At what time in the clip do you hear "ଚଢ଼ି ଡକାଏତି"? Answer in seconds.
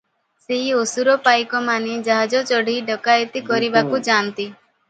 2.53-3.47